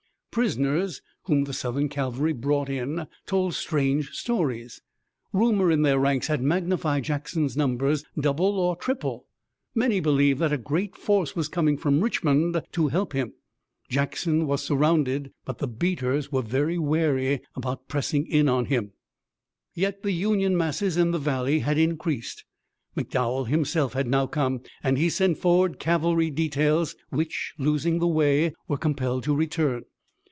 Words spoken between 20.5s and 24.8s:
masses in the valley had increased. McDowell himself had now come,